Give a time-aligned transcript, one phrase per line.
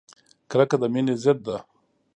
[0.49, 1.57] کرکه د مینې ضد ده!